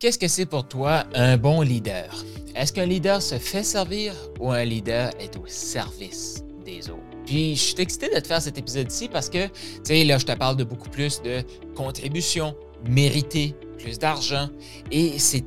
Qu'est-ce 0.00 0.18
que 0.18 0.28
c'est 0.28 0.44
pour 0.44 0.66
toi 0.66 1.04
un 1.14 1.36
bon 1.36 1.60
leader? 1.60 2.24
Est-ce 2.56 2.72
qu'un 2.72 2.84
leader 2.84 3.22
se 3.22 3.38
fait 3.38 3.62
servir 3.62 4.12
ou 4.40 4.50
un 4.50 4.64
leader 4.64 5.10
est 5.20 5.36
au 5.36 5.46
service 5.46 6.44
des 6.64 6.90
autres? 6.90 7.00
Puis 7.24 7.54
je 7.54 7.60
suis 7.60 7.80
excité 7.80 8.10
de 8.12 8.18
te 8.18 8.26
faire 8.26 8.42
cet 8.42 8.58
épisode-ci 8.58 9.08
parce 9.08 9.30
que, 9.30 9.46
tu 9.46 9.52
sais, 9.84 10.04
là, 10.04 10.18
je 10.18 10.26
te 10.26 10.32
parle 10.32 10.56
de 10.56 10.64
beaucoup 10.64 10.90
plus 10.90 11.22
de 11.22 11.42
contribution, 11.76 12.56
mériter, 12.88 13.54
plus 13.78 13.98
d'argent. 13.98 14.48
Et 14.90 15.18
c'est 15.18 15.44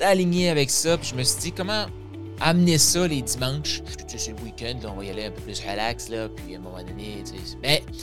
aligné 0.00 0.50
avec 0.50 0.70
ça. 0.70 0.98
Puis 0.98 1.08
je 1.08 1.14
me 1.14 1.22
suis 1.22 1.40
dit, 1.40 1.52
comment 1.52 1.86
amener 2.40 2.76
ça 2.76 3.08
les 3.08 3.22
dimanches? 3.22 3.82
Tu 4.06 4.18
c'est 4.18 4.32
le 4.32 4.44
week-end, 4.44 4.78
on 4.86 4.98
va 4.98 5.04
y 5.04 5.10
aller 5.10 5.24
un 5.24 5.30
peu 5.30 5.40
plus 5.40 5.58
relax, 5.60 6.10
là. 6.10 6.28
Puis 6.28 6.54
à 6.54 6.58
un 6.58 6.60
moment 6.60 6.82
donné, 6.82 7.24
tu 7.24 7.32
sais. 7.32 7.56
Mais, 7.62 7.82
tu 7.88 7.96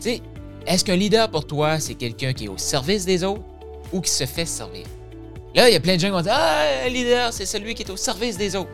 sais, 0.00 0.20
est-ce 0.66 0.84
qu'un 0.84 0.96
leader 0.96 1.30
pour 1.30 1.46
toi, 1.46 1.78
c'est 1.78 1.94
quelqu'un 1.94 2.32
qui 2.32 2.46
est 2.46 2.48
au 2.48 2.58
service 2.58 3.04
des 3.04 3.22
autres 3.22 3.44
ou 3.92 4.00
qui 4.00 4.10
se 4.10 4.24
fait 4.24 4.46
servir? 4.46 4.86
Là, 5.54 5.68
il 5.68 5.72
y 5.72 5.76
a 5.76 5.80
plein 5.80 5.94
de 5.96 6.00
gens 6.00 6.08
qui 6.08 6.12
vont 6.12 6.20
dire 6.20 6.34
Ah, 6.34 6.88
leader, 6.88 7.32
c'est 7.32 7.46
celui 7.46 7.74
qui 7.74 7.82
est 7.82 7.90
au 7.90 7.96
service 7.96 8.36
des 8.36 8.56
autres. 8.56 8.70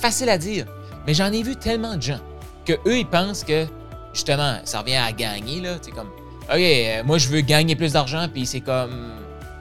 Facile 0.00 0.28
à 0.28 0.38
dire, 0.38 0.66
mais 1.06 1.14
j'en 1.14 1.32
ai 1.32 1.42
vu 1.42 1.56
tellement 1.56 1.96
de 1.96 2.02
gens 2.02 2.20
que 2.64 2.72
eux, 2.86 2.98
ils 2.98 3.06
pensent 3.06 3.44
que, 3.44 3.66
justement, 4.12 4.58
ça 4.64 4.80
revient 4.80 4.96
à 4.96 5.12
gagner, 5.12 5.60
là. 5.60 5.76
C'est 5.80 5.92
comme 5.92 6.08
OK, 6.48 6.58
euh, 6.58 7.04
moi, 7.04 7.18
je 7.18 7.28
veux 7.28 7.42
gagner 7.42 7.76
plus 7.76 7.92
d'argent, 7.92 8.28
puis 8.32 8.44
c'est 8.44 8.60
comme 8.60 9.12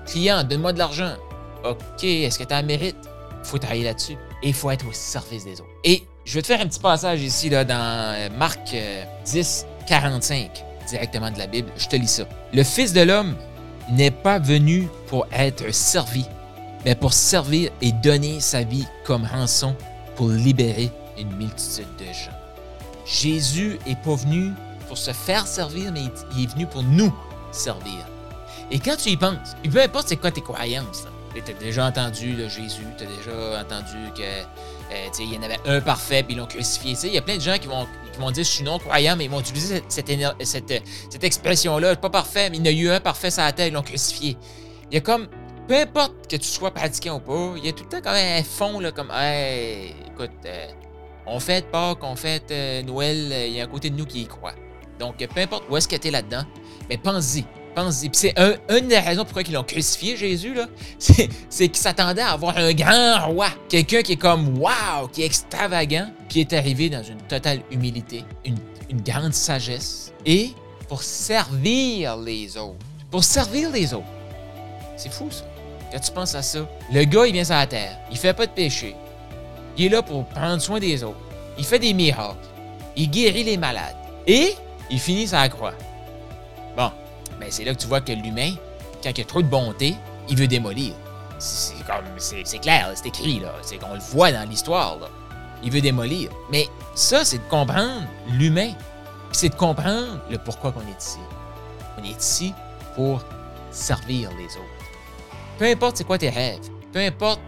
Client, 0.07 0.43
donne-moi 0.43 0.73
de 0.73 0.79
l'argent. 0.79 1.13
OK, 1.63 2.03
est-ce 2.03 2.39
que 2.39 2.43
tu 2.43 2.53
as 2.53 2.63
mérite? 2.63 2.97
Il 3.43 3.47
faut 3.47 3.59
travailler 3.59 3.83
là-dessus. 3.83 4.17
Et 4.41 4.47
il 4.47 4.53
faut 4.53 4.71
être 4.71 4.87
au 4.87 4.91
service 4.91 5.45
des 5.45 5.61
autres. 5.61 5.69
Et 5.83 6.03
je 6.25 6.33
vais 6.33 6.41
te 6.41 6.47
faire 6.47 6.61
un 6.61 6.67
petit 6.67 6.79
passage 6.79 7.21
ici, 7.21 7.49
là, 7.49 7.63
dans 7.63 8.15
euh, 8.15 8.29
Marc 8.37 8.75
10, 9.25 9.65
euh, 9.67 9.85
45, 9.87 10.63
directement 10.87 11.29
de 11.29 11.37
la 11.37 11.45
Bible. 11.45 11.69
Je 11.77 11.87
te 11.87 11.95
lis 11.95 12.07
ça. 12.07 12.23
Le 12.53 12.63
Fils 12.63 12.91
de 12.93 13.01
l'homme 13.01 13.35
n'est 13.91 14.11
pas 14.11 14.39
venu 14.39 14.87
pour 15.07 15.27
être 15.31 15.71
servi, 15.73 16.25
mais 16.85 16.95
pour 16.95 17.13
servir 17.13 17.71
et 17.81 17.91
donner 17.91 18.39
sa 18.39 18.63
vie 18.63 18.85
comme 19.05 19.25
rançon 19.25 19.75
pour 20.15 20.29
libérer 20.29 20.91
une 21.17 21.33
multitude 21.35 21.87
de 21.97 22.05
gens. 22.05 22.37
Jésus 23.05 23.79
est 23.87 24.01
pas 24.03 24.15
venu 24.15 24.51
pour 24.87 24.97
se 24.97 25.11
faire 25.11 25.47
servir, 25.47 25.91
mais 25.91 26.03
il 26.35 26.43
est 26.43 26.53
venu 26.53 26.65
pour 26.65 26.83
nous 26.83 27.13
servir. 27.51 28.05
Et 28.71 28.79
quand 28.79 28.95
tu 28.97 29.09
y 29.09 29.17
penses, 29.17 29.55
peu 29.71 29.81
importe 29.81 30.09
c'est 30.09 30.17
quoi 30.17 30.31
tes 30.31 30.41
croyances, 30.41 31.05
tu 31.33 31.51
as 31.51 31.55
déjà 31.55 31.85
entendu 31.85 32.33
de 32.33 32.47
Jésus, 32.47 32.85
tu 32.97 33.03
as 33.03 33.07
déjà 33.07 33.61
entendu 33.61 34.11
que 34.15 34.21
euh, 34.21 35.07
il 35.19 35.33
y 35.33 35.37
en 35.37 35.43
avait 35.43 35.59
un 35.65 35.81
parfait, 35.81 36.23
puis 36.23 36.33
ils 36.33 36.37
l'ont 36.37 36.47
crucifié. 36.47 36.95
Il 37.03 37.13
y 37.13 37.17
a 37.17 37.21
plein 37.21 37.37
de 37.37 37.41
gens 37.41 37.57
qui 37.57 37.67
vont, 37.67 37.85
qui 38.11 38.19
vont 38.19 38.31
dire 38.31 38.43
je 38.43 38.49
suis 38.49 38.63
non-croyant, 38.63 39.15
mais 39.15 39.25
ils 39.25 39.29
vont 39.29 39.39
utiliser 39.39 39.83
cette, 39.87 41.23
expression-là, 41.23 41.95
pas 41.95 42.09
parfait, 42.09 42.49
mais 42.49 42.57
il 42.57 42.65
y 42.65 42.69
en 42.69 42.71
a 42.71 42.75
eu 42.75 42.95
un 42.95 42.99
parfait 42.99 43.31
sur 43.31 43.43
la 43.43 43.51
terre, 43.51 43.67
ils 43.67 43.73
l'ont 43.73 43.83
crucifié. 43.83 44.37
Il 44.91 44.95
y 44.95 44.97
a 44.97 45.01
comme 45.01 45.27
peu 45.69 45.77
importe 45.77 46.27
que 46.27 46.35
tu 46.35 46.47
sois 46.47 46.71
pratiquant 46.71 47.17
ou 47.17 47.19
pas, 47.19 47.53
il 47.57 47.63
y 47.63 47.69
a 47.69 47.71
tout 47.73 47.83
le 47.83 47.89
temps 47.89 48.01
comme 48.01 48.15
un 48.15 48.41
fond, 48.41 48.79
là, 48.79 48.91
comme, 48.91 49.11
hey, 49.11 49.93
écoute, 50.07 50.31
euh, 50.45 50.65
on 51.27 51.39
fait 51.39 51.69
Pâques, 51.69 52.03
on 52.03 52.15
fête 52.15 52.49
euh, 52.49 52.81
Noël, 52.81 53.29
euh, 53.31 53.45
il 53.45 53.53
y 53.53 53.61
a 53.61 53.65
un 53.65 53.67
côté 53.67 53.91
de 53.91 53.95
nous 53.95 54.07
qui 54.07 54.23
y 54.23 54.25
croit. 54.25 54.55
Donc, 54.99 55.17
peu 55.17 55.39
importe 55.39 55.65
où 55.69 55.77
est-ce 55.77 55.87
que 55.87 55.95
tu 55.95 56.07
es 56.07 56.11
là-dedans, 56.11 56.41
mais 56.89 56.97
pense-y. 56.97 57.45
Pense-y. 57.75 58.09
c'est 58.13 58.33
une 58.67 58.87
des 58.87 58.97
raisons 58.97 59.25
pourquoi 59.25 59.43
ils 59.43 59.53
l'ont 59.53 59.63
crucifié, 59.63 60.17
Jésus, 60.17 60.55
là. 60.55 60.65
C'est 60.97 61.67
qu'il 61.67 61.77
s'attendait 61.77 62.23
à 62.23 62.31
avoir 62.31 62.57
un 62.57 62.73
grand 62.73 63.27
roi. 63.27 63.49
Quelqu'un 63.69 64.01
qui 64.01 64.13
est 64.13 64.17
comme, 64.17 64.57
wow, 64.57 65.07
qui 65.13 65.21
est 65.21 65.27
extravagant, 65.27 66.09
qui 66.29 66.39
est 66.39 66.51
arrivé 66.51 66.89
dans 66.89 67.03
une 67.03 67.21
totale 67.21 67.61
humilité, 67.69 68.23
une 68.43 69.01
grande 69.03 69.35
sagesse, 69.35 70.13
et 70.25 70.49
pour 70.87 71.03
servir 71.03 72.17
les 72.17 72.57
autres. 72.57 72.79
Pour 73.11 73.23
servir 73.23 73.69
les 73.69 73.93
autres. 73.93 74.07
C'est 74.97 75.13
fou, 75.13 75.29
ça. 75.29 75.45
Quand 75.91 75.99
tu 75.99 76.11
penses 76.11 76.35
à 76.35 76.41
ça, 76.41 76.59
le 76.91 77.03
gars, 77.03 77.25
il 77.25 77.33
vient 77.33 77.43
sur 77.43 77.55
la 77.55 77.67
terre. 77.67 77.97
Il 78.11 78.17
fait 78.17 78.33
pas 78.33 78.45
de 78.45 78.51
péché. 78.51 78.95
Il 79.77 79.85
est 79.85 79.89
là 79.89 80.01
pour 80.01 80.25
prendre 80.25 80.61
soin 80.61 80.79
des 80.79 81.03
autres. 81.03 81.19
Il 81.57 81.65
fait 81.65 81.79
des 81.79 81.93
miracles. 81.93 82.37
Il 82.95 83.09
guérit 83.09 83.43
les 83.43 83.57
malades. 83.57 83.95
Et 84.27 84.53
il 84.89 84.99
finit 84.99 85.27
sa 85.27 85.47
croix. 85.49 85.73
Bon, 86.77 86.91
mais 87.39 87.49
c'est 87.49 87.63
là 87.63 87.73
que 87.73 87.79
tu 87.79 87.87
vois 87.87 88.01
que 88.01 88.11
l'humain, 88.11 88.53
quand 89.03 89.17
il 89.17 89.21
a 89.21 89.25
trop 89.25 89.41
de 89.41 89.47
bonté, 89.47 89.95
il 90.27 90.37
veut 90.37 90.47
démolir. 90.47 90.93
C'est 91.39 91.85
comme, 91.85 92.05
c'est 92.17 92.59
clair, 92.59 92.91
c'est 92.93 93.07
écrit, 93.07 93.39
là. 93.39 93.53
C'est 93.61 93.77
qu'on 93.77 93.93
le 93.93 93.99
voit 93.99 94.31
dans 94.31 94.47
l'histoire, 94.47 94.97
là. 94.99 95.07
Il 95.63 95.71
veut 95.71 95.81
démolir. 95.81 96.29
Mais 96.51 96.67
ça, 96.95 97.25
c'est 97.25 97.37
de 97.37 97.49
comprendre 97.49 98.03
l'humain. 98.29 98.71
C'est 99.31 99.49
de 99.49 99.55
comprendre 99.55 100.19
le 100.29 100.37
pourquoi 100.37 100.71
qu'on 100.71 100.81
est 100.81 101.01
ici. 101.01 101.19
On 101.97 102.03
est 102.03 102.19
ici 102.19 102.53
pour 102.95 103.21
servir 103.71 104.29
les 104.37 104.45
autres. 104.45 104.78
Peu 105.59 105.65
importe 105.65 105.97
c'est 105.97 106.05
quoi 106.05 106.17
tes 106.17 106.29
rêves, 106.29 106.61
peu 106.93 106.99
importe, 106.99 107.41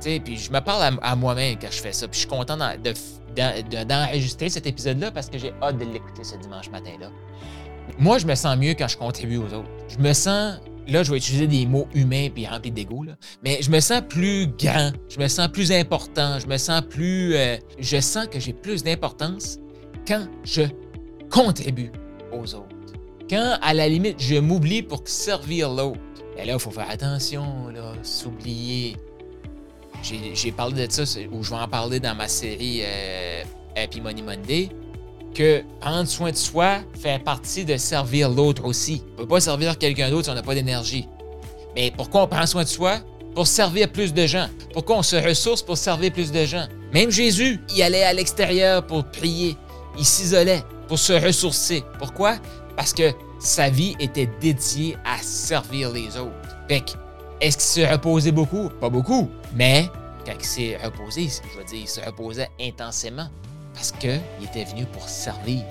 tu 0.00 0.08
sais, 0.08 0.20
puis 0.24 0.38
je 0.38 0.50
me 0.50 0.60
parle 0.60 0.98
à, 1.02 1.16
moi-même 1.16 1.58
quand 1.60 1.70
je 1.70 1.82
fais 1.82 1.92
ça, 1.92 2.08
puis 2.08 2.18
je 2.18 2.26
suis 2.26 2.28
content 2.28 2.56
d'enregistrer 2.56 4.48
cet 4.48 4.66
épisode-là 4.66 5.10
parce 5.10 5.28
que 5.28 5.36
j'ai 5.36 5.52
hâte 5.60 5.76
de 5.76 5.84
l'écouter 5.84 6.24
ce 6.24 6.36
dimanche 6.36 6.70
matin-là. 6.70 7.10
Moi, 7.98 8.16
je 8.16 8.26
me 8.26 8.34
sens 8.34 8.56
mieux 8.56 8.72
quand 8.72 8.88
je 8.88 8.96
contribue 8.96 9.36
aux 9.36 9.52
autres. 9.52 9.68
Je 9.86 9.98
me 9.98 10.14
sens, 10.14 10.58
là, 10.86 11.02
je 11.02 11.10
vais 11.10 11.18
utiliser 11.18 11.46
des 11.46 11.66
mots 11.66 11.86
humains 11.92 12.28
puis 12.34 12.46
remplis 12.46 12.70
d'ego, 12.70 13.02
là, 13.02 13.12
mais 13.44 13.58
je 13.60 13.70
me 13.70 13.80
sens 13.80 14.00
plus 14.08 14.46
grand, 14.46 14.92
je 15.10 15.18
me 15.18 15.28
sens 15.28 15.48
plus 15.48 15.70
important, 15.70 16.38
je 16.38 16.46
me 16.46 16.56
sens 16.56 16.80
plus. 16.80 17.36
Euh, 17.36 17.58
je 17.78 18.00
sens 18.00 18.28
que 18.28 18.40
j'ai 18.40 18.54
plus 18.54 18.82
d'importance 18.82 19.58
quand 20.06 20.26
je 20.42 20.62
contribue 21.30 21.92
aux 22.32 22.54
autres. 22.54 22.76
Quand, 23.28 23.58
à 23.60 23.74
la 23.74 23.88
limite, 23.88 24.16
je 24.18 24.36
m'oublie 24.36 24.82
pour 24.82 25.02
servir 25.04 25.68
l'autre. 25.68 26.00
Et 26.38 26.44
là, 26.46 26.52
il 26.54 26.58
faut 26.60 26.70
faire 26.70 26.88
attention, 26.88 27.44
s'oublier. 28.02 28.96
J'ai 30.02 30.52
parlé 30.52 30.86
de 30.86 30.92
ça, 30.92 31.02
ou 31.32 31.42
je 31.42 31.50
vais 31.50 31.56
en 31.56 31.66
parler 31.66 31.98
dans 31.98 32.14
ma 32.14 32.28
série 32.28 32.82
euh, 32.84 33.42
Happy 33.76 34.00
Money 34.00 34.22
Monday, 34.22 34.68
que 35.34 35.62
prendre 35.80 36.08
soin 36.08 36.30
de 36.30 36.36
soi 36.36 36.78
fait 36.98 37.22
partie 37.22 37.64
de 37.64 37.76
servir 37.76 38.30
l'autre 38.30 38.64
aussi. 38.64 39.02
On 39.10 39.12
ne 39.12 39.16
peut 39.18 39.28
pas 39.28 39.40
servir 39.40 39.76
quelqu'un 39.76 40.10
d'autre 40.10 40.26
si 40.26 40.30
on 40.30 40.34
n'a 40.34 40.42
pas 40.42 40.54
d'énergie. 40.54 41.08
Mais 41.74 41.90
pourquoi 41.90 42.22
on 42.22 42.26
prend 42.28 42.46
soin 42.46 42.62
de 42.62 42.68
soi? 42.68 42.98
Pour 43.34 43.46
servir 43.46 43.90
plus 43.90 44.14
de 44.14 44.26
gens. 44.26 44.48
Pourquoi 44.72 44.98
on 44.98 45.02
se 45.02 45.16
ressource 45.16 45.62
pour 45.62 45.76
servir 45.76 46.12
plus 46.12 46.30
de 46.32 46.44
gens? 46.44 46.66
Même 46.92 47.10
Jésus, 47.10 47.60
il 47.74 47.82
allait 47.82 48.04
à 48.04 48.12
l'extérieur 48.12 48.86
pour 48.86 49.04
prier. 49.04 49.56
Il 49.98 50.04
s'isolait 50.04 50.62
pour 50.86 50.98
se 50.98 51.12
ressourcer. 51.12 51.82
Pourquoi? 51.98 52.36
Parce 52.76 52.92
que 52.92 53.12
sa 53.38 53.68
vie 53.68 53.94
était 54.00 54.28
dédiée 54.40 54.96
à 55.04 55.18
servir 55.22 55.92
les 55.92 56.16
autres. 56.16 56.32
Fait 56.68 56.84
est-ce 57.40 57.56
qu'il 57.56 57.84
se 57.84 57.92
reposait 57.92 58.32
beaucoup? 58.32 58.68
Pas 58.68 58.90
beaucoup. 58.90 59.30
Mais 59.54 59.88
quand 60.26 60.32
il 60.38 60.44
s'est 60.44 60.76
reposé, 60.82 61.28
je 61.28 61.58
veux 61.58 61.64
dire, 61.64 61.80
il 61.82 61.88
se 61.88 62.00
reposait 62.00 62.50
intensément 62.60 63.28
parce 63.74 63.92
qu'il 63.92 64.20
était 64.42 64.64
venu 64.64 64.84
pour 64.86 65.08
servir. 65.08 65.62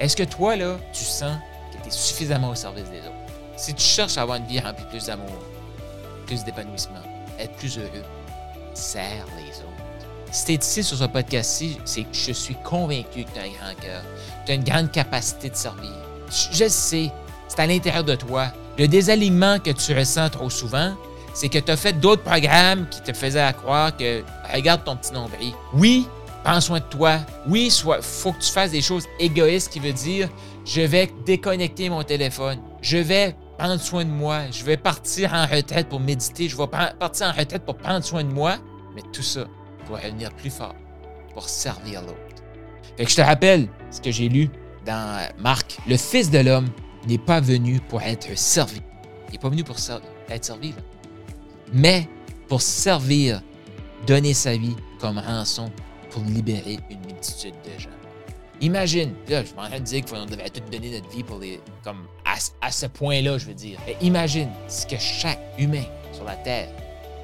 Est-ce 0.00 0.16
que 0.16 0.24
toi, 0.24 0.56
là, 0.56 0.78
tu 0.92 1.04
sens 1.04 1.36
que 1.72 1.82
tu 1.82 1.88
es 1.88 1.90
suffisamment 1.90 2.50
au 2.50 2.54
service 2.54 2.90
des 2.90 2.98
autres? 2.98 3.12
Si 3.56 3.72
tu 3.72 3.82
cherches 3.84 4.18
à 4.18 4.22
avoir 4.22 4.38
une 4.38 4.46
vie 4.46 4.58
remplie 4.58 4.84
plus 4.90 5.06
d'amour, 5.06 5.30
plus 6.26 6.42
d'épanouissement, 6.44 7.02
être 7.38 7.54
plus 7.56 7.78
heureux, 7.78 8.04
sers 8.74 9.24
les 9.38 9.58
autres. 9.58 9.68
Si 10.32 10.46
tu 10.46 10.52
es 10.52 10.56
ici 10.56 10.82
sur 10.82 10.96
ce 10.96 11.04
podcast-ci, 11.04 11.78
c'est 11.84 12.02
que 12.02 12.14
je 12.14 12.32
suis 12.32 12.56
convaincu 12.64 13.24
que 13.24 13.30
tu 13.30 13.38
as 13.38 13.42
un 13.42 13.52
grand 13.52 13.80
cœur, 13.80 14.02
tu 14.44 14.52
as 14.52 14.54
une 14.54 14.64
grande 14.64 14.90
capacité 14.90 15.50
de 15.50 15.54
servir. 15.54 15.92
Je 16.28 16.66
sais, 16.68 17.12
c'est 17.46 17.60
à 17.60 17.66
l'intérieur 17.66 18.02
de 18.02 18.14
toi. 18.14 18.50
Le 18.78 18.88
désalignement 18.88 19.58
que 19.58 19.70
tu 19.70 19.92
ressens 19.96 20.30
trop 20.30 20.50
souvent, 20.50 20.94
c'est 21.34 21.48
que 21.48 21.58
tu 21.58 21.70
as 21.70 21.76
fait 21.76 21.92
d'autres 21.92 22.22
programmes 22.22 22.86
qui 22.88 23.02
te 23.02 23.12
faisaient 23.12 23.52
croire 23.52 23.96
que 23.96 24.22
regarde 24.52 24.84
ton 24.84 24.96
petit 24.96 25.12
nombril. 25.12 25.52
Oui, 25.74 26.06
prends 26.44 26.60
soin 26.60 26.78
de 26.78 26.84
toi. 26.84 27.18
Oui, 27.46 27.70
soit, 27.70 28.02
faut 28.02 28.32
que 28.32 28.40
tu 28.40 28.50
fasses 28.50 28.70
des 28.70 28.82
choses 28.82 29.06
égoïstes 29.18 29.70
qui 29.70 29.78
veut 29.78 29.92
dire 29.92 30.28
je 30.64 30.80
vais 30.80 31.10
déconnecter 31.26 31.88
mon 31.90 32.02
téléphone. 32.02 32.58
Je 32.80 32.98
vais 32.98 33.36
prendre 33.58 33.80
soin 33.80 34.04
de 34.04 34.10
moi. 34.10 34.42
Je 34.50 34.64
vais 34.64 34.76
partir 34.76 35.34
en 35.34 35.46
retraite 35.46 35.88
pour 35.88 36.00
méditer. 36.00 36.48
Je 36.48 36.56
vais 36.56 36.66
partir 36.66 37.26
en 37.26 37.32
retraite 37.32 37.64
pour 37.64 37.76
prendre 37.76 38.04
soin 38.04 38.24
de 38.24 38.32
moi. 38.32 38.56
Mais 38.94 39.02
tout 39.12 39.22
ça 39.22 39.44
pour 39.86 39.96
revenir 39.96 40.32
plus 40.34 40.50
fort, 40.50 40.74
pour 41.34 41.48
servir 41.48 42.02
l'autre. 42.02 42.16
Fait 42.96 43.04
que 43.04 43.10
je 43.10 43.16
te 43.16 43.22
rappelle 43.22 43.68
ce 43.90 44.00
que 44.00 44.10
j'ai 44.10 44.28
lu 44.28 44.50
dans 44.86 45.26
Marc. 45.38 45.78
Le 45.88 45.96
Fils 45.96 46.30
de 46.30 46.38
l'homme 46.38 46.68
n'est 47.06 47.18
pas 47.18 47.40
venu 47.40 47.80
pour 47.88 48.02
être 48.02 48.36
servi. 48.36 48.80
Il 49.28 49.32
n'est 49.32 49.38
pas 49.38 49.48
venu 49.48 49.64
pour 49.64 49.76
être 50.28 50.44
servi, 50.44 50.74
mais 51.72 52.08
pour 52.48 52.60
servir, 52.60 53.42
donner 54.06 54.34
sa 54.34 54.56
vie 54.56 54.76
comme 55.00 55.18
rançon 55.18 55.70
pour 56.10 56.22
libérer 56.24 56.78
une 56.90 57.00
multitude 57.00 57.54
de 57.64 57.80
gens. 57.80 57.88
Imagine, 58.60 59.12
là, 59.28 59.42
je 59.42 59.48
suis 59.48 59.58
en 59.58 59.66
train 59.66 59.80
de 59.80 59.84
dire 59.84 60.04
qu'on 60.04 60.24
devrait 60.26 60.50
tout 60.50 60.60
donner 60.70 60.90
notre 60.90 61.08
vie 61.08 61.24
pour 61.24 61.38
les, 61.38 61.60
comme 61.82 62.06
à, 62.60 62.70
ce 62.70 62.86
point-là, 62.86 63.38
je 63.38 63.46
veux 63.46 63.54
dire. 63.54 63.78
imagine 64.00 64.48
ce 64.68 64.86
que 64.86 64.96
chaque 64.98 65.40
humain 65.58 65.84
sur 66.12 66.24
la 66.24 66.36
Terre 66.36 66.68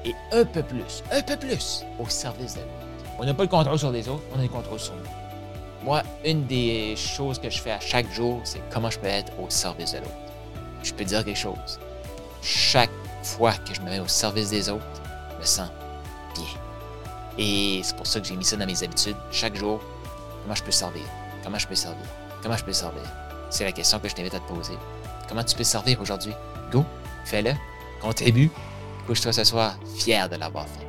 est 0.03 0.15
un 0.31 0.43
peu 0.43 0.63
plus, 0.63 1.03
un 1.11 1.21
peu 1.21 1.37
plus 1.37 1.83
au 1.99 2.09
service 2.09 2.55
de 2.55 2.59
l'autre. 2.59 3.15
On 3.19 3.25
n'a 3.25 3.33
pas 3.33 3.43
le 3.43 3.49
contrôle 3.49 3.79
sur 3.79 3.91
les 3.91 4.07
autres, 4.09 4.23
on 4.35 4.39
a 4.39 4.43
le 4.43 4.49
contrôle 4.49 4.79
sur 4.79 4.93
nous. 4.95 5.28
Moi, 5.83 6.03
une 6.25 6.45
des 6.45 6.95
choses 6.95 7.39
que 7.39 7.49
je 7.49 7.59
fais 7.61 7.71
à 7.71 7.79
chaque 7.79 8.11
jour, 8.11 8.41
c'est 8.43 8.61
comment 8.69 8.89
je 8.89 8.99
peux 8.99 9.07
être 9.07 9.31
au 9.39 9.49
service 9.49 9.93
de 9.93 9.99
l'autre. 9.99 10.11
Je 10.83 10.93
peux 10.93 11.05
dire 11.05 11.23
quelque 11.23 11.37
chose. 11.37 11.79
Chaque 12.41 12.89
fois 13.23 13.53
que 13.53 13.73
je 13.73 13.81
me 13.81 13.89
mets 13.89 13.99
au 13.99 14.07
service 14.07 14.49
des 14.49 14.69
autres, 14.69 14.85
je 15.33 15.37
me 15.37 15.45
sens 15.45 15.69
bien. 16.35 16.45
Et 17.37 17.81
c'est 17.83 17.95
pour 17.95 18.05
ça 18.05 18.19
que 18.19 18.27
j'ai 18.27 18.35
mis 18.35 18.43
ça 18.43 18.57
dans 18.57 18.65
mes 18.65 18.83
habitudes. 18.83 19.15
Chaque 19.31 19.55
jour, 19.55 19.81
comment 20.43 20.55
je 20.55 20.63
peux 20.63 20.71
servir? 20.71 21.03
Comment 21.43 21.57
je 21.57 21.67
peux 21.67 21.75
servir? 21.75 22.05
Comment 22.43 22.57
je 22.57 22.65
peux 22.65 22.73
servir? 22.73 23.03
C'est 23.49 23.63
la 23.63 23.71
question 23.71 23.99
que 23.99 24.09
je 24.09 24.15
t'invite 24.15 24.35
à 24.35 24.39
te 24.39 24.47
poser. 24.47 24.77
Comment 25.27 25.43
tu 25.43 25.55
peux 25.55 25.63
servir 25.63 26.01
aujourd'hui? 26.01 26.33
Go, 26.71 26.83
fais-le, 27.25 27.53
contribue, 28.01 28.51
couche-toi 29.07 29.31
ce 29.31 29.43
soir, 29.43 29.75
fier 29.97 30.27
de 30.27 30.35
l'avoir 30.35 30.65
fait. 30.67 30.88